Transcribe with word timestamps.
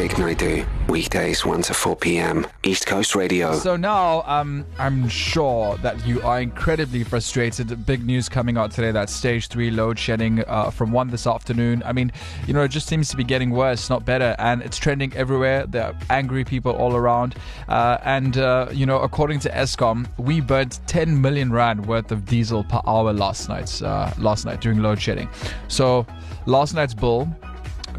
Vic 0.00 0.16
Naidu. 0.16 0.64
Weekdays 0.88 1.44
1 1.44 1.60
to 1.60 1.74
4 1.74 1.94
p.m. 1.94 2.46
East 2.62 2.86
Coast 2.86 3.14
Radio. 3.14 3.54
So 3.58 3.76
now 3.76 4.22
um, 4.22 4.64
I'm 4.78 5.06
sure 5.10 5.76
that 5.82 6.06
you 6.06 6.22
are 6.22 6.40
incredibly 6.40 7.04
frustrated. 7.04 7.84
Big 7.84 8.06
news 8.06 8.26
coming 8.26 8.56
out 8.56 8.70
today 8.70 8.92
that 8.92 9.10
stage 9.10 9.48
three 9.48 9.70
load 9.70 9.98
shedding 9.98 10.42
uh, 10.46 10.70
from 10.70 10.90
one 10.90 11.08
this 11.08 11.26
afternoon. 11.26 11.82
I 11.84 11.92
mean, 11.92 12.12
you 12.46 12.54
know, 12.54 12.62
it 12.62 12.68
just 12.68 12.86
seems 12.86 13.10
to 13.10 13.16
be 13.18 13.24
getting 13.24 13.50
worse, 13.50 13.90
not 13.90 14.06
better. 14.06 14.34
And 14.38 14.62
it's 14.62 14.78
trending 14.78 15.14
everywhere. 15.14 15.66
There 15.66 15.84
are 15.84 15.94
angry 16.08 16.46
people 16.46 16.72
all 16.72 16.96
around. 16.96 17.34
Uh, 17.68 17.98
and, 18.02 18.38
uh, 18.38 18.68
you 18.72 18.86
know, 18.86 19.00
according 19.00 19.40
to 19.40 19.50
Eskom, 19.50 20.08
we 20.16 20.40
burnt 20.40 20.80
10 20.86 21.20
million 21.20 21.52
Rand 21.52 21.84
worth 21.84 22.10
of 22.10 22.24
diesel 22.24 22.64
per 22.64 22.80
hour 22.86 23.12
last 23.12 23.50
night, 23.50 23.82
uh, 23.82 24.10
last 24.16 24.46
night 24.46 24.62
during 24.62 24.78
load 24.80 24.98
shedding. 24.98 25.28
So 25.68 26.06
last 26.46 26.72
night's 26.72 26.94
bill 26.94 27.28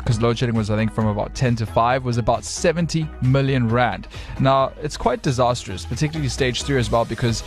because 0.04 0.22
load 0.22 0.38
shedding 0.38 0.56
was, 0.56 0.70
I 0.70 0.76
think, 0.76 0.92
from 0.92 1.08
about 1.08 1.34
10 1.36 1.56
to 1.58 1.66
5, 1.66 2.04
was 2.04 2.18
about 2.18 2.44
70 2.44 3.08
million 3.22 3.70
rand. 3.70 4.08
Now, 4.40 4.74
it's 4.82 4.98
quite 4.98 5.22
disastrous, 5.22 5.86
particularly 5.86 6.30
stage 6.30 6.64
3 6.64 6.78
as 6.80 6.90
well, 6.90 7.06
because 7.06 7.44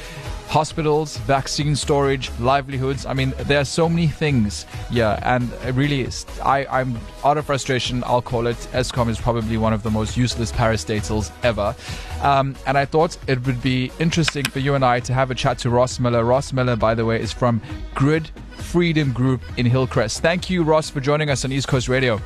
hospitals, 0.48 1.16
vaccine 1.18 1.74
storage, 1.74 2.30
livelihoods. 2.38 3.06
I 3.06 3.14
mean, 3.14 3.34
there 3.40 3.60
are 3.60 3.64
so 3.64 3.88
many 3.88 4.06
things. 4.06 4.66
Yeah, 4.90 5.18
and 5.22 5.50
really, 5.76 6.06
I, 6.42 6.66
I'm 6.66 6.98
out 7.24 7.38
of 7.38 7.46
frustration. 7.46 8.04
I'll 8.06 8.22
call 8.22 8.46
it. 8.46 8.56
Eskom 8.72 9.08
is 9.08 9.20
probably 9.20 9.56
one 9.56 9.72
of 9.72 9.82
the 9.82 9.90
most 9.90 10.16
useless 10.16 10.52
parastatals 10.52 11.32
ever. 11.42 11.74
Um, 12.22 12.54
and 12.66 12.78
I 12.78 12.84
thought 12.84 13.16
it 13.26 13.44
would 13.46 13.62
be 13.62 13.90
interesting 13.98 14.44
for 14.44 14.60
you 14.60 14.74
and 14.74 14.84
I 14.84 15.00
to 15.00 15.12
have 15.12 15.30
a 15.30 15.34
chat 15.34 15.58
to 15.58 15.70
Ross 15.70 15.98
Miller. 15.98 16.24
Ross 16.24 16.52
Miller, 16.52 16.76
by 16.76 16.94
the 16.94 17.04
way, 17.04 17.20
is 17.20 17.32
from 17.32 17.60
Grid 17.94 18.30
Freedom 18.56 19.12
Group 19.12 19.42
in 19.56 19.66
Hillcrest. 19.66 20.20
Thank 20.20 20.48
you, 20.48 20.62
Ross, 20.62 20.88
for 20.88 21.00
joining 21.00 21.30
us 21.30 21.44
on 21.44 21.52
East 21.52 21.68
Coast 21.68 21.88
Radio. 21.88 22.20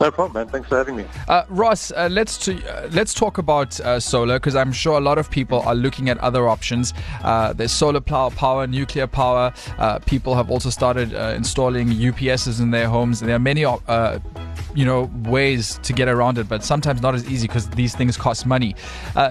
No 0.00 0.12
problem, 0.12 0.34
man. 0.34 0.48
Thanks 0.48 0.68
for 0.68 0.76
having 0.76 0.96
me. 0.96 1.04
Uh, 1.26 1.44
Ross, 1.48 1.90
uh, 1.90 2.08
let's 2.10 2.46
uh, 2.46 2.88
let's 2.92 3.12
talk 3.12 3.38
about 3.38 3.78
uh, 3.80 3.98
solar 3.98 4.36
because 4.38 4.54
I'm 4.54 4.72
sure 4.72 4.96
a 4.96 5.00
lot 5.00 5.18
of 5.18 5.28
people 5.28 5.60
are 5.62 5.74
looking 5.74 6.08
at 6.08 6.18
other 6.18 6.48
options. 6.48 6.94
Uh, 7.24 7.52
there's 7.52 7.72
solar 7.72 8.00
power, 8.00 8.66
nuclear 8.66 9.08
power. 9.08 9.52
Uh, 9.78 9.98
people 10.00 10.34
have 10.36 10.50
also 10.50 10.70
started 10.70 11.12
installing 11.34 11.88
UPSs 11.88 12.60
in 12.60 12.70
their 12.70 12.88
homes. 12.88 13.20
There 13.20 13.34
are 13.34 13.40
many 13.40 13.62
you 13.62 14.84
know 14.84 15.10
ways 15.24 15.80
to 15.82 15.92
get 15.92 16.08
around 16.08 16.38
it, 16.38 16.48
but 16.48 16.62
sometimes 16.62 17.02
not 17.02 17.14
as 17.14 17.28
easy 17.28 17.48
because 17.48 17.68
these 17.70 17.96
things 17.96 18.16
cost 18.16 18.46
money. 18.46 18.76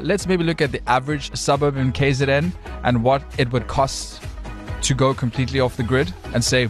Let's 0.01 0.27
maybe 0.27 0.43
look 0.43 0.61
at 0.61 0.71
the 0.73 0.81
average 0.89 1.33
suburb 1.35 1.77
in 1.77 1.93
KZN 1.93 2.51
and 2.83 3.03
what 3.03 3.23
it 3.37 3.51
would 3.53 3.67
cost 3.67 4.21
to 4.81 4.93
go 4.93 5.13
completely 5.13 5.59
off 5.59 5.77
the 5.77 5.83
grid 5.83 6.13
and 6.33 6.43
say 6.43 6.67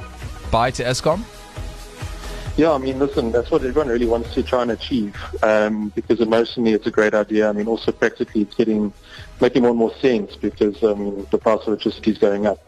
bye 0.52 0.72
to 0.72 0.84
Eskom. 0.84 1.24
Yeah, 2.58 2.72
I 2.72 2.80
mean, 2.80 2.98
listen, 2.98 3.32
that's 3.32 3.52
what 3.52 3.64
everyone 3.64 3.88
really 3.88 4.08
wants 4.08 4.34
to 4.34 4.42
try 4.42 4.64
and 4.64 4.72
achieve 4.72 5.16
um, 5.44 5.90
because 5.90 6.20
emotionally 6.20 6.72
it's 6.74 6.88
a 6.88 6.92
great 6.92 7.14
idea. 7.14 7.48
I 7.48 7.52
mean, 7.52 7.68
also 7.68 7.92
practically 7.92 8.42
it's 8.42 8.56
getting 8.56 8.92
making 9.40 9.62
more 9.62 9.70
and 9.70 9.78
more 9.80 9.94
sense 9.98 10.36
because 10.36 10.82
um, 10.82 11.28
the 11.30 11.38
price 11.38 11.60
of 11.62 11.68
electricity 11.68 12.10
is 12.10 12.18
going 12.18 12.48
up. 12.48 12.60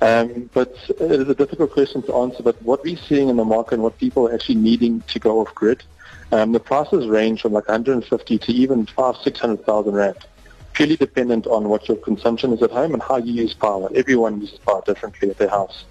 Um, 0.00 0.50
but 0.52 0.74
it 0.98 1.20
is 1.20 1.28
a 1.28 1.36
difficult 1.36 1.70
question 1.70 2.02
to 2.02 2.16
answer. 2.16 2.42
But 2.42 2.60
what 2.62 2.82
we're 2.82 2.96
seeing 2.96 3.28
in 3.28 3.36
the 3.36 3.44
market 3.44 3.74
and 3.74 3.84
what 3.84 3.96
people 3.96 4.26
are 4.26 4.34
actually 4.34 4.56
needing 4.56 5.02
to 5.02 5.20
go 5.20 5.38
off 5.38 5.54
grid, 5.54 5.84
um, 6.32 6.50
the 6.50 6.58
prices 6.58 7.06
range 7.06 7.42
from 7.42 7.52
like 7.52 7.68
150 7.68 8.38
to 8.38 8.52
even 8.52 8.86
five, 8.86 9.14
six 9.22 9.38
hundred 9.38 9.64
thousand 9.64 9.94
rand, 9.94 10.16
purely 10.72 10.96
dependent 10.96 11.46
on 11.46 11.68
what 11.68 11.86
your 11.86 11.96
consumption 11.98 12.52
is 12.52 12.60
at 12.60 12.72
home 12.72 12.92
and 12.92 13.00
how 13.04 13.18
you 13.18 13.32
use 13.32 13.54
power. 13.54 13.88
Everyone 13.94 14.40
uses 14.40 14.58
power 14.58 14.82
differently 14.84 15.30
at 15.30 15.38
their 15.38 15.48
house 15.48 15.84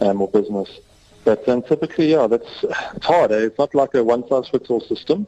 um, 0.00 0.22
or 0.22 0.28
business. 0.28 0.80
But 1.24 1.46
um, 1.48 1.62
typically, 1.62 2.12
yeah, 2.12 2.26
that's 2.26 2.64
it's 2.94 3.06
hard. 3.06 3.32
Eh? 3.32 3.46
It's 3.46 3.58
not 3.58 3.74
like 3.74 3.94
a 3.94 4.02
one-size-fits-all 4.02 4.80
system. 4.80 5.26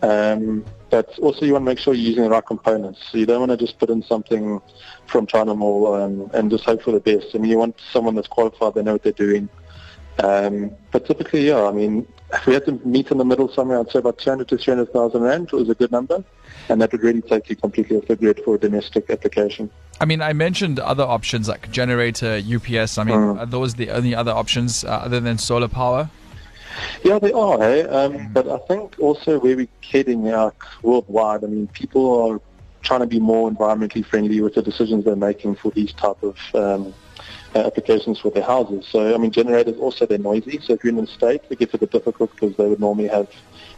Um, 0.00 0.64
but 0.90 1.18
also 1.18 1.44
you 1.44 1.52
want 1.52 1.64
to 1.64 1.70
make 1.70 1.78
sure 1.78 1.92
you're 1.92 2.08
using 2.08 2.24
the 2.24 2.30
right 2.30 2.44
components. 2.46 3.00
So 3.10 3.18
you 3.18 3.26
don't 3.26 3.40
want 3.40 3.50
to 3.50 3.56
just 3.56 3.78
put 3.78 3.90
in 3.90 4.02
something 4.02 4.60
from 5.06 5.26
China 5.26 5.54
Mall 5.54 5.94
um, 5.94 6.30
and 6.34 6.50
just 6.50 6.64
hope 6.64 6.82
for 6.82 6.92
the 6.92 7.00
best. 7.00 7.34
I 7.34 7.38
mean, 7.38 7.50
you 7.50 7.58
want 7.58 7.76
someone 7.92 8.14
that's 8.14 8.28
qualified, 8.28 8.74
they 8.74 8.82
know 8.82 8.92
what 8.92 9.02
they're 9.02 9.12
doing. 9.12 9.48
Um, 10.22 10.70
but 10.90 11.06
typically, 11.06 11.46
yeah, 11.46 11.64
I 11.64 11.72
mean, 11.72 12.06
if 12.32 12.46
we 12.46 12.54
had 12.54 12.64
to 12.66 12.72
meet 12.84 13.10
in 13.10 13.18
the 13.18 13.24
middle 13.24 13.48
somewhere, 13.48 13.80
I'd 13.80 13.90
say 13.90 14.00
about 14.00 14.18
200 14.18 14.48
to 14.48 14.58
300,000 14.58 15.20
Rand 15.20 15.52
was 15.52 15.68
a 15.68 15.74
good 15.74 15.92
number. 15.92 16.24
And 16.68 16.80
that 16.82 16.92
would 16.92 17.02
really 17.02 17.22
take 17.22 17.48
you 17.48 17.56
completely 17.56 17.96
off 17.96 18.06
the 18.06 18.16
grid 18.16 18.42
for 18.44 18.56
a 18.56 18.58
domestic 18.58 19.08
application. 19.10 19.70
I 20.00 20.04
mean, 20.04 20.20
I 20.20 20.32
mentioned 20.32 20.78
other 20.78 21.04
options 21.04 21.48
like 21.48 21.70
generator, 21.70 22.36
UPS. 22.44 22.98
I 22.98 23.04
mean, 23.04 23.16
mm. 23.16 23.40
are 23.40 23.46
those 23.46 23.74
the 23.74 23.90
only 23.90 24.14
other 24.14 24.32
options 24.32 24.84
uh, 24.84 24.88
other 24.88 25.20
than 25.20 25.38
solar 25.38 25.68
power? 25.68 26.10
Yeah, 27.02 27.18
they 27.18 27.32
are. 27.32 27.62
Eh? 27.62 27.82
Um, 27.82 28.12
mm. 28.12 28.32
But 28.32 28.48
I 28.48 28.58
think 28.58 28.98
also 28.98 29.38
where 29.38 29.56
we're 29.56 29.68
heading 29.82 30.28
out 30.28 30.56
worldwide, 30.82 31.42
I 31.42 31.46
mean, 31.46 31.68
people 31.68 32.30
are 32.30 32.40
trying 32.82 33.00
to 33.00 33.06
be 33.06 33.18
more 33.18 33.50
environmentally 33.50 34.04
friendly 34.04 34.40
with 34.40 34.54
the 34.54 34.62
decisions 34.62 35.04
they're 35.04 35.16
making 35.16 35.56
for 35.56 35.70
these 35.72 35.92
type 35.92 36.22
of 36.22 36.36
um, 36.54 36.94
uh, 37.54 37.60
applications 37.60 38.18
for 38.20 38.30
their 38.30 38.42
houses. 38.42 38.86
So, 38.86 39.14
I 39.14 39.18
mean, 39.18 39.30
generators 39.30 39.78
also, 39.78 40.06
they're 40.06 40.18
noisy. 40.18 40.60
So 40.60 40.74
if 40.74 40.84
you're 40.84 40.92
in 40.92 41.00
the 41.00 41.06
state, 41.06 41.42
it 41.50 41.58
gets 41.58 41.74
a 41.74 41.78
bit 41.78 41.90
difficult 41.90 42.30
because 42.32 42.56
they 42.56 42.66
would 42.66 42.80
normally 42.80 43.08
have 43.08 43.28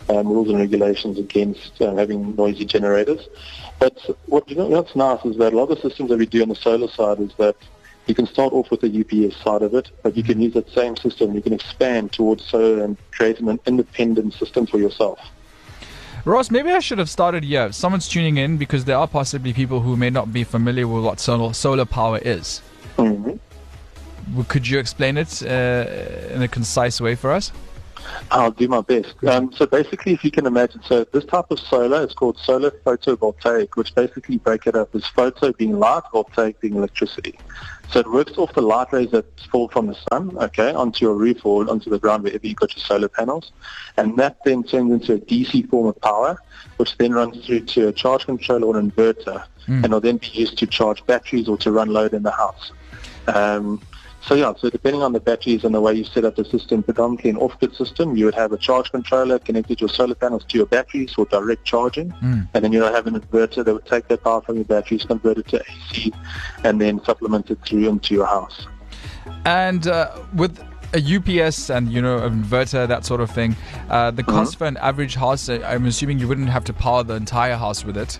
um, 0.08 0.26
rules 0.28 0.48
and 0.48 0.58
regulations 0.58 1.19
against 1.19 1.80
uh, 1.80 1.94
having 1.94 2.34
noisy 2.34 2.64
generators. 2.64 3.28
But 3.78 3.98
what 4.26 4.48
you 4.48 4.56
know, 4.56 4.66
what's 4.66 4.97
nice 4.97 5.25
is 5.25 5.36
that 5.38 5.53
a 5.53 5.56
lot 5.56 5.70
of 5.70 5.80
the 5.80 5.88
systems 5.88 6.10
that 6.10 6.19
we 6.19 6.26
do 6.26 6.42
on 6.42 6.48
the 6.48 6.54
solar 6.54 6.88
side 6.88 7.20
is 7.20 7.32
that 7.38 7.56
you 8.06 8.14
can 8.14 8.26
start 8.26 8.53
off 8.53 8.70
with 8.70 8.80
the 8.80 8.88
UPS 8.88 9.36
side 9.42 9.62
of 9.62 9.75
it, 9.75 9.91
but 10.03 10.16
you 10.16 10.22
can 10.22 10.41
use 10.41 10.54
that 10.54 10.69
same 10.70 10.97
system. 10.97 11.34
You 11.34 11.42
can 11.42 11.53
expand 11.53 12.12
towards 12.12 12.44
solar 12.44 12.82
and 12.82 12.97
create 13.12 13.38
an 13.38 13.60
independent 13.66 14.34
system 14.34 14.66
for 14.66 14.78
yourself. 14.78 15.20
Ross, 16.25 16.50
maybe 16.50 16.70
I 16.70 16.80
should 16.80 16.98
have 16.98 17.09
started 17.09 17.44
here. 17.44 17.72
Someone's 17.72 18.09
tuning 18.09 18.36
in 18.36 18.59
because 18.59 18.84
there 18.84 18.97
are 18.97 19.09
possibly 19.09 19.53
people 19.53 19.80
who 19.80 19.97
may 19.97 20.10
not 20.10 20.32
be 20.32 20.44
familiar 20.44 20.86
with 20.86 21.04
what 21.04 21.20
solar, 21.20 21.54
solar 21.54 21.86
power 21.86 22.19
is. 22.19 22.60
Mm-hmm. 22.98 23.36
Could 24.48 24.68
you 24.68 24.78
explain 24.78 25.16
it 25.16 25.42
uh, 25.42 26.34
in 26.34 26.42
a 26.42 26.48
concise 26.48 27.00
way 27.00 27.14
for 27.14 27.32
us? 27.32 27.52
I'll 28.30 28.50
do 28.50 28.68
my 28.68 28.80
best. 28.80 29.22
Um, 29.24 29.52
so 29.52 29.66
basically, 29.66 30.12
if 30.12 30.24
you 30.24 30.30
can 30.30 30.46
imagine, 30.46 30.82
so 30.84 31.04
this 31.04 31.24
type 31.24 31.50
of 31.50 31.58
solar 31.58 32.04
is 32.04 32.14
called 32.14 32.38
solar 32.38 32.70
photovoltaic, 32.70 33.76
which 33.76 33.94
basically 33.94 34.38
break 34.38 34.66
it 34.66 34.74
up 34.74 34.94
as 34.94 35.06
photo 35.06 35.52
being 35.52 35.78
light, 35.78 36.02
voltaic 36.12 36.60
being 36.60 36.76
electricity. 36.76 37.38
So 37.91 38.00
it 38.00 38.10
works 38.10 38.38
off 38.38 38.52
the 38.54 38.62
light 38.62 38.92
rays 38.92 39.10
that 39.10 39.26
fall 39.50 39.68
from 39.68 39.88
the 39.88 39.96
sun, 40.10 40.36
okay, 40.38 40.72
onto 40.72 41.04
your 41.04 41.14
roof 41.14 41.44
or 41.44 41.68
onto 41.68 41.91
the 41.91 41.98
ground 41.98 42.22
wherever 42.22 42.47
you've 42.47 42.56
got 42.56 42.74
your 42.76 42.84
solar 42.84 43.08
panels. 43.08 43.52
And 43.97 44.16
that 44.18 44.38
then 44.44 44.62
turns 44.62 44.92
into 44.92 45.14
a 45.14 45.18
DC 45.18 45.68
form 45.68 45.88
of 45.88 46.00
power, 46.00 46.38
which 46.76 46.97
then 46.98 47.12
runs 47.12 47.44
through 47.44 47.60
to 47.60 47.88
a 47.88 47.92
charge 47.92 48.26
controller 48.26 48.66
or 48.66 48.78
an 48.78 48.91
inverter, 48.91 49.44
mm. 49.66 49.82
and 49.82 49.92
will 49.92 50.00
then 50.00 50.18
be 50.18 50.28
used 50.28 50.56
to 50.58 50.66
charge 50.66 51.04
batteries 51.06 51.48
or 51.48 51.58
to 51.58 51.72
run 51.72 51.88
load 51.88 52.14
in 52.14 52.22
the 52.22 52.30
house. 52.30 52.72
Um, 53.26 53.82
so 54.22 54.34
yeah, 54.34 54.53
so 54.58 54.69
depending 54.69 55.03
on 55.03 55.12
the 55.12 55.20
batteries 55.20 55.64
and 55.64 55.75
the 55.75 55.81
way 55.81 55.94
you 55.94 56.04
set 56.04 56.25
up 56.25 56.36
the 56.36 56.44
system, 56.44 56.82
predominantly 56.82 57.31
an 57.31 57.36
off-grid 57.36 57.75
system, 57.75 58.16
you 58.16 58.26
would 58.26 58.34
have 58.34 58.53
a 58.53 58.58
charge 58.58 58.91
controller 58.91 59.38
connected 59.38 59.81
your 59.81 59.88
solar 59.88 60.14
panels 60.14 60.44
to 60.48 60.58
your 60.58 60.66
batteries 60.66 61.12
for 61.12 61.25
direct 61.26 61.64
charging, 61.64 62.10
mm. 62.10 62.48
and 62.53 62.64
then 62.64 62.72
you'll 62.72 62.92
have 62.92 63.06
an 63.06 63.19
inverter 63.19 63.64
that 63.64 63.72
would 63.72 63.86
take 63.86 64.09
that 64.09 64.22
power 64.22 64.42
from 64.42 64.56
your 64.56 64.64
batteries, 64.64 65.04
convert 65.04 65.38
it 65.38 65.48
to 65.48 65.62
AC, 65.62 66.12
and 66.64 66.80
then 66.80 67.03
supplement 67.04 67.50
it 67.50 67.59
through 67.64 67.88
into 67.88 68.14
your 68.14 68.26
house. 68.26 68.66
And 69.44 69.86
uh, 69.86 70.19
with 70.34 70.62
a 70.92 70.98
UPS 70.98 71.70
and 71.70 71.92
you 71.92 72.02
know 72.02 72.18
an 72.18 72.42
inverter, 72.42 72.86
that 72.88 73.04
sort 73.04 73.20
of 73.20 73.30
thing. 73.30 73.56
Uh, 73.88 74.10
the 74.10 74.22
cost 74.22 74.52
mm-hmm. 74.52 74.58
for 74.58 74.64
an 74.66 74.76
average 74.78 75.14
house, 75.14 75.48
uh, 75.48 75.62
I'm 75.64 75.86
assuming 75.86 76.18
you 76.18 76.28
wouldn't 76.28 76.48
have 76.48 76.64
to 76.64 76.72
power 76.72 77.02
the 77.02 77.14
entire 77.14 77.56
house 77.56 77.84
with 77.84 77.96
it. 77.96 78.18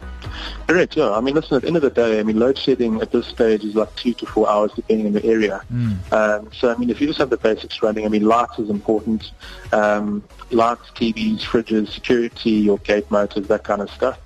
Correct. 0.66 0.97
Yeah. 0.97 1.10
I 1.10 1.20
mean, 1.20 1.34
listen. 1.34 1.56
At 1.56 1.62
the 1.62 1.69
end 1.69 1.76
of 1.76 1.82
the 1.82 1.91
day, 1.91 2.20
I 2.20 2.22
mean, 2.22 2.38
load 2.38 2.59
shedding 2.59 3.00
at 3.00 3.10
this 3.10 3.26
stage 3.26 3.64
is 3.64 3.75
like 3.75 3.94
two 3.97 4.14
to 4.14 4.26
four 4.26 4.48
hours, 4.48 4.72
depending 4.75 5.06
on 5.06 5.12
the 5.12 5.25
area. 5.25 5.62
Mm. 5.72 6.12
Um, 6.12 6.50
so, 6.53 6.72
I 6.72 6.76
mean, 6.76 6.91
if 6.91 7.00
you 7.00 7.06
just 7.06 7.19
have 7.19 7.30
the 7.30 7.36
basics 7.36 7.82
running, 7.82 8.04
I 8.04 8.09
mean, 8.09 8.25
lights 8.25 8.59
is 8.59 8.70
important. 8.70 9.32
Um, 9.72 10.22
lights, 10.50 10.91
TVs, 10.94 11.41
fridges, 11.41 11.91
security, 11.91 12.50
your 12.50 12.78
gate 12.78 13.10
motors, 13.10 13.48
that 13.48 13.65
kind 13.65 13.83
of 13.83 13.91
stuff. 13.91 14.18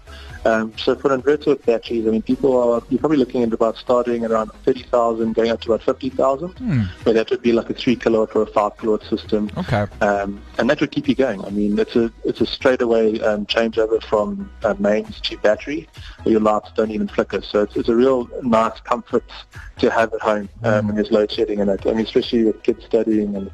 Um, 0.44 0.76
so 0.76 0.94
for 0.94 1.16
inverter 1.16 1.62
batteries, 1.64 2.06
I 2.06 2.10
mean, 2.10 2.22
people 2.22 2.56
are, 2.56 2.82
you're 2.90 2.98
probably 2.98 3.16
looking 3.16 3.42
at 3.42 3.52
about 3.52 3.76
starting 3.76 4.24
around 4.26 4.50
30,000, 4.64 5.32
going 5.34 5.50
up 5.50 5.60
to 5.62 5.72
about 5.72 5.84
50,000. 5.84 6.48
Hmm. 6.48 6.82
But 7.02 7.14
that 7.14 7.30
would 7.30 7.42
be 7.42 7.52
like 7.52 7.70
a 7.70 7.74
3 7.74 7.96
kilowatt 7.96 8.36
or 8.36 8.42
a 8.42 8.46
5 8.46 8.78
kilowatt 8.78 9.04
system. 9.04 9.50
Okay. 9.56 9.86
Um, 10.00 10.42
and 10.58 10.68
that 10.68 10.80
would 10.80 10.90
keep 10.90 11.08
you 11.08 11.14
going. 11.14 11.44
I 11.44 11.50
mean, 11.50 11.78
it's 11.78 11.96
a, 11.96 12.12
it's 12.24 12.40
a 12.40 12.46
straightaway 12.46 13.20
um, 13.20 13.46
changeover 13.46 14.02
from 14.02 14.50
uh, 14.62 14.74
mains 14.78 15.20
to 15.22 15.38
battery 15.38 15.88
where 16.22 16.32
your 16.32 16.40
lights 16.40 16.70
don't 16.74 16.90
even 16.90 17.08
flicker. 17.08 17.42
So 17.42 17.62
it's, 17.62 17.76
it's 17.76 17.88
a 17.88 17.96
real 17.96 18.28
nice 18.42 18.78
comfort 18.80 19.24
to 19.78 19.90
have 19.90 20.12
at 20.14 20.20
home 20.20 20.48
um, 20.62 20.72
mm. 20.72 20.86
when 20.86 20.94
there's 20.96 21.10
load 21.10 21.30
shedding 21.30 21.60
in 21.60 21.68
it. 21.68 21.86
I 21.86 21.92
mean, 21.92 22.04
especially 22.04 22.44
with 22.44 22.62
kids 22.62 22.84
studying 22.84 23.34
and 23.34 23.50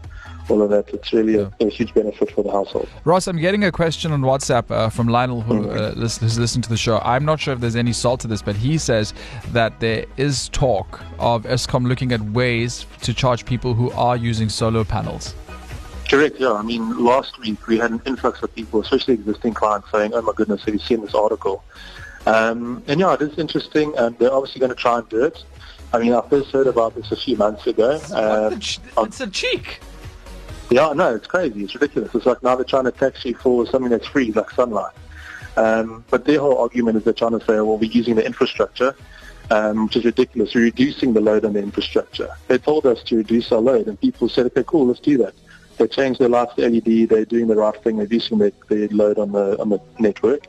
all 0.50 0.62
of 0.62 0.70
that. 0.70 0.88
It's 0.92 1.12
really 1.12 1.36
yeah. 1.36 1.50
a, 1.60 1.66
a, 1.66 1.70
huge 1.70 1.94
benefit 1.94 2.30
for 2.32 2.42
the 2.42 2.50
household. 2.50 2.88
Ross, 3.04 3.26
I'm 3.26 3.38
getting 3.38 3.64
a 3.64 3.72
question 3.72 4.12
on 4.12 4.22
WhatsApp 4.22 4.70
uh, 4.70 4.88
from 4.88 5.08
Lionel 5.08 5.40
who 5.42 5.66
mm-hmm. 5.66 6.00
uh, 6.00 6.00
has 6.00 6.38
listened 6.38 6.64
to 6.64 6.70
the 6.70 6.76
show. 6.76 6.98
I'm 6.98 7.24
not 7.24 7.40
sure 7.40 7.54
if 7.54 7.60
there's 7.60 7.76
any 7.76 7.92
salt 7.92 8.20
to 8.20 8.28
this, 8.28 8.42
but 8.42 8.56
he 8.56 8.78
says 8.78 9.14
that 9.52 9.78
there 9.80 10.06
is 10.16 10.48
talk 10.50 11.00
of 11.18 11.44
Eskom 11.44 11.86
looking 11.86 12.12
at 12.12 12.20
ways 12.20 12.86
to 13.02 13.14
charge 13.14 13.44
people 13.44 13.74
who 13.74 13.90
are 13.92 14.16
using 14.16 14.48
solar 14.48 14.84
panels. 14.84 15.34
Correct, 16.08 16.40
yeah. 16.40 16.52
I 16.52 16.62
mean, 16.62 17.04
last 17.04 17.38
week 17.38 17.66
we 17.68 17.78
had 17.78 17.92
an 17.92 18.02
influx 18.04 18.42
of 18.42 18.52
people, 18.54 18.80
especially 18.80 19.14
existing 19.14 19.54
clients, 19.54 19.90
saying, 19.92 20.12
oh 20.12 20.22
my 20.22 20.32
goodness, 20.34 20.64
have 20.64 20.74
you 20.74 20.80
seen 20.80 21.02
this 21.02 21.14
article? 21.14 21.62
Um, 22.26 22.82
and 22.88 22.98
yeah, 22.98 23.14
it 23.14 23.22
is 23.22 23.38
interesting, 23.38 23.94
and 23.96 24.18
they're 24.18 24.32
obviously 24.32 24.58
going 24.58 24.70
to 24.70 24.76
try 24.76 24.98
and 24.98 25.08
do 25.08 25.24
it. 25.24 25.44
I 25.92 25.98
mean, 25.98 26.12
I 26.12 26.20
first 26.28 26.50
heard 26.50 26.66
about 26.66 26.94
this 26.94 27.10
a 27.10 27.16
few 27.16 27.36
months 27.36 27.66
ago. 27.66 28.00
Um, 28.12 28.60
it's 29.04 29.20
a 29.20 29.26
cheek. 29.28 29.80
Yeah, 30.70 30.92
no, 30.92 31.16
it's 31.16 31.26
crazy. 31.26 31.64
It's 31.64 31.74
ridiculous. 31.74 32.14
It's 32.14 32.26
like 32.26 32.42
now 32.44 32.54
they're 32.54 32.64
trying 32.64 32.84
to 32.84 32.92
tax 32.92 33.24
you 33.24 33.34
for 33.34 33.66
something 33.66 33.90
that's 33.90 34.06
free, 34.06 34.30
like 34.32 34.50
sunlight. 34.52 34.94
Um, 35.56 36.04
but 36.10 36.24
their 36.24 36.38
whole 36.38 36.58
argument 36.58 36.96
is 36.96 37.04
they're 37.04 37.12
trying 37.12 37.38
to 37.38 37.44
say, 37.44 37.54
well, 37.54 37.76
we're 37.76 37.90
using 37.90 38.14
the 38.14 38.24
infrastructure, 38.24 38.94
um, 39.50 39.86
which 39.86 39.96
is 39.96 40.04
ridiculous. 40.04 40.54
We're 40.54 40.62
reducing 40.62 41.12
the 41.12 41.20
load 41.20 41.44
on 41.44 41.54
the 41.54 41.62
infrastructure. 41.62 42.28
They 42.46 42.58
told 42.58 42.86
us 42.86 43.02
to 43.04 43.16
reduce 43.16 43.50
our 43.50 43.58
load, 43.58 43.88
and 43.88 44.00
people 44.00 44.28
said, 44.28 44.46
okay, 44.46 44.62
cool, 44.64 44.86
let's 44.86 45.00
do 45.00 45.18
that. 45.18 45.34
They 45.80 45.88
changed 45.88 46.20
their 46.20 46.28
lights 46.28 46.54
to 46.56 46.68
LED. 46.68 47.08
They're 47.08 47.24
doing 47.24 47.46
the 47.46 47.56
right 47.56 47.74
thing, 47.82 47.96
They're 47.96 48.04
reducing 48.04 48.36
their, 48.36 48.52
their 48.68 48.86
load 48.88 49.18
on 49.18 49.32
the 49.32 49.58
on 49.58 49.70
the 49.70 49.80
network. 49.98 50.46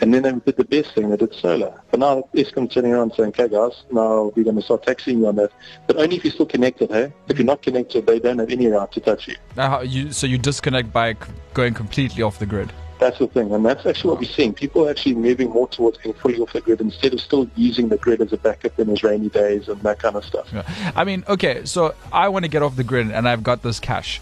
And 0.00 0.12
then 0.12 0.22
they 0.22 0.32
did 0.32 0.56
the 0.56 0.64
best 0.64 0.92
thing, 0.92 1.08
they 1.08 1.16
did 1.16 1.32
solar. 1.34 1.80
But 1.92 2.00
now 2.00 2.28
Eskom's 2.34 2.74
turning 2.74 2.92
around 2.92 3.12
saying, 3.16 3.28
okay 3.28 3.46
guys, 3.46 3.84
now 3.92 4.32
we're 4.34 4.42
going 4.42 4.56
to 4.56 4.62
start 4.62 4.82
taxing 4.82 5.18
you 5.18 5.28
on 5.28 5.36
that. 5.36 5.52
But 5.86 5.98
only 5.98 6.16
if 6.16 6.24
you're 6.24 6.32
still 6.32 6.46
connected, 6.46 6.90
hey? 6.90 7.12
If 7.28 7.38
you're 7.38 7.46
not 7.46 7.62
connected, 7.62 8.08
they 8.08 8.18
don't 8.18 8.40
have 8.40 8.50
any 8.50 8.66
right 8.66 8.90
to 8.90 8.98
touch 8.98 9.28
you. 9.28 9.36
Now, 9.56 9.82
you 9.82 10.10
so 10.10 10.26
you 10.26 10.36
disconnect 10.36 10.92
by 10.92 11.14
going 11.54 11.74
completely 11.74 12.24
off 12.24 12.40
the 12.40 12.46
grid? 12.46 12.72
That's 12.98 13.20
the 13.20 13.28
thing, 13.28 13.52
and 13.52 13.64
that's 13.64 13.86
actually 13.86 14.10
what 14.10 14.20
we're 14.20 14.30
seeing. 14.30 14.52
People 14.52 14.86
are 14.86 14.90
actually 14.90 15.14
moving 15.14 15.50
more 15.50 15.68
towards 15.68 15.98
being 15.98 16.14
fully 16.14 16.40
off 16.40 16.52
the 16.52 16.60
grid 16.60 16.80
instead 16.80 17.12
of 17.12 17.20
still 17.20 17.48
using 17.54 17.88
the 17.88 17.98
grid 17.98 18.20
as 18.20 18.32
a 18.32 18.36
backup 18.36 18.78
in 18.80 18.88
those 18.88 19.04
rainy 19.04 19.28
days 19.28 19.68
and 19.68 19.80
that 19.82 20.00
kind 20.00 20.16
of 20.16 20.24
stuff. 20.24 20.48
Yeah. 20.52 20.92
I 20.96 21.04
mean, 21.04 21.24
okay, 21.28 21.64
so 21.64 21.94
I 22.12 22.28
want 22.28 22.44
to 22.44 22.48
get 22.48 22.62
off 22.62 22.74
the 22.74 22.84
grid 22.84 23.10
and 23.10 23.28
I've 23.28 23.44
got 23.44 23.62
this 23.62 23.78
cash. 23.78 24.20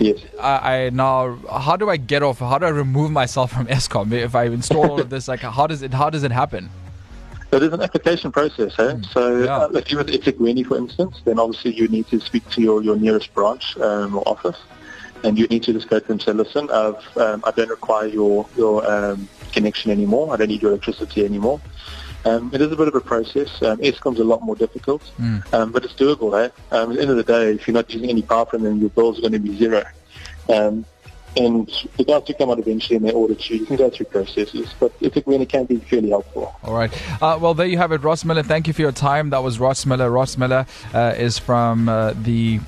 Yes. 0.00 0.18
I, 0.40 0.86
I, 0.86 0.90
now 0.90 1.36
how 1.60 1.76
do 1.76 1.90
I 1.90 1.98
get 1.98 2.22
off? 2.22 2.38
How 2.38 2.56
do 2.56 2.64
I 2.64 2.70
remove 2.70 3.10
myself 3.10 3.52
from 3.52 3.66
Eskom 3.66 4.12
if 4.12 4.34
I 4.34 4.44
install 4.44 4.90
all 4.92 5.00
of 5.00 5.10
this? 5.10 5.28
Like 5.28 5.40
how 5.40 5.66
does 5.66 5.82
it 5.82 5.92
how 5.92 6.08
does 6.08 6.22
it 6.22 6.32
happen? 6.32 6.70
It 7.52 7.62
is 7.62 7.72
an 7.72 7.82
application 7.82 8.32
process. 8.32 8.78
Eh? 8.78 8.82
Mm. 8.82 9.06
So 9.12 9.44
yeah. 9.44 9.58
uh, 9.58 9.68
if 9.74 9.90
you're 9.90 10.00
at 10.00 10.06
eThekwini, 10.06 10.66
for 10.66 10.78
instance, 10.78 11.20
then 11.24 11.38
obviously 11.38 11.74
you 11.74 11.86
need 11.88 12.06
to 12.08 12.18
speak 12.20 12.48
to 12.50 12.62
your, 12.62 12.82
your 12.82 12.96
nearest 12.96 13.34
branch 13.34 13.76
um, 13.78 14.16
or 14.16 14.26
office, 14.26 14.56
and 15.22 15.38
you 15.38 15.46
need 15.48 15.64
to 15.64 15.72
just 15.74 15.88
go 15.88 15.98
to 15.98 16.06
them 16.06 16.14
and 16.14 16.22
say, 16.22 16.32
listen, 16.32 16.70
I've, 16.70 17.16
um, 17.18 17.42
I 17.44 17.50
don't 17.50 17.68
require 17.68 18.06
your 18.06 18.46
your 18.56 18.90
um, 18.90 19.28
connection 19.52 19.90
anymore. 19.90 20.32
I 20.32 20.36
don't 20.36 20.48
need 20.48 20.62
your 20.62 20.70
electricity 20.70 21.26
anymore. 21.26 21.60
Um, 22.24 22.50
it 22.52 22.60
is 22.60 22.70
a 22.70 22.76
bit 22.76 22.88
of 22.88 22.94
a 22.94 23.00
process. 23.00 23.62
Um, 23.62 23.78
Eskom's 23.78 24.20
a 24.20 24.24
lot 24.24 24.42
more 24.42 24.56
difficult, 24.56 25.02
mm. 25.18 25.54
um, 25.54 25.72
but 25.72 25.84
it's 25.84 25.94
doable. 25.94 26.38
Eh? 26.38 26.50
Um, 26.70 26.90
at 26.90 26.96
the 26.96 27.02
end 27.02 27.10
of 27.10 27.16
the 27.16 27.24
day, 27.24 27.52
if 27.52 27.66
you're 27.66 27.74
not 27.74 27.92
using 27.92 28.10
any 28.10 28.22
power 28.22 28.46
from 28.46 28.62
them, 28.62 28.78
your 28.78 28.90
bills 28.90 29.18
are 29.18 29.22
going 29.22 29.32
to 29.32 29.38
be 29.38 29.56
zero. 29.56 29.84
Um, 30.48 30.84
and 31.36 31.70
the 31.96 32.04
guys 32.04 32.24
do 32.24 32.34
come 32.34 32.50
out 32.50 32.58
eventually 32.58 32.96
and 32.96 33.06
they 33.06 33.12
audit 33.12 33.48
you. 33.48 33.58
You 33.58 33.66
can 33.66 33.76
go 33.76 33.88
through 33.88 34.06
processes, 34.06 34.74
but 34.80 34.92
I 35.02 35.08
think 35.08 35.26
really 35.26 35.46
can 35.46 35.64
be 35.64 35.76
fairly 35.76 36.10
helpful. 36.10 36.54
All 36.64 36.74
right. 36.74 36.92
Uh, 37.22 37.38
well, 37.40 37.54
there 37.54 37.66
you 37.66 37.78
have 37.78 37.92
it, 37.92 38.02
Ross 38.02 38.24
Miller. 38.24 38.42
Thank 38.42 38.66
you 38.66 38.72
for 38.72 38.82
your 38.82 38.92
time. 38.92 39.30
That 39.30 39.42
was 39.42 39.60
Ross 39.60 39.86
Miller. 39.86 40.10
Ross 40.10 40.36
Miller 40.36 40.66
uh, 40.92 41.14
is 41.16 41.38
from 41.38 41.88
uh, 41.88 42.14
the 42.14 42.60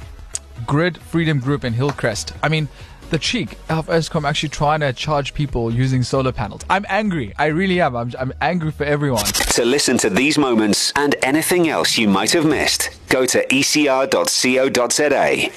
Grid 0.66 0.98
Freedom 0.98 1.40
Group 1.40 1.64
in 1.64 1.72
Hillcrest. 1.72 2.32
I 2.42 2.48
mean, 2.48 2.68
the 3.12 3.18
cheek 3.18 3.58
of 3.68 3.88
Eskom 3.88 4.26
actually 4.26 4.48
trying 4.48 4.80
to 4.80 4.90
charge 4.92 5.34
people 5.34 5.70
using 5.70 6.02
solar 6.02 6.32
panels. 6.32 6.62
I'm 6.70 6.86
angry. 6.88 7.34
I 7.38 7.46
really 7.46 7.78
am. 7.78 7.94
I'm, 7.94 8.10
I'm 8.18 8.32
angry 8.40 8.72
for 8.72 8.84
everyone. 8.84 9.26
To 9.26 9.64
listen 9.66 9.98
to 9.98 10.08
these 10.08 10.38
moments 10.38 10.94
and 10.96 11.14
anything 11.22 11.68
else 11.68 11.98
you 11.98 12.08
might 12.08 12.32
have 12.32 12.46
missed, 12.46 12.88
go 13.10 13.26
to 13.26 13.46
ecr.co.za 13.48 14.06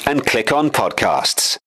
and 0.06 0.26
click 0.26 0.52
on 0.52 0.70
podcasts. 0.70 1.58